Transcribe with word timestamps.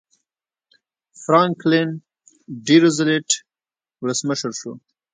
فرانکلن 1.21 1.89
ډي 2.65 2.77
روزولټ 2.83 3.27
ولسمشر 4.01 4.51
شو. 4.59 4.71